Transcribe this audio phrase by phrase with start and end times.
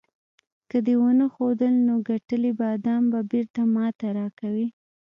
[0.69, 4.67] که دې ونه ښودل، نو ګټلي بادام به بیرته ماته راکوې.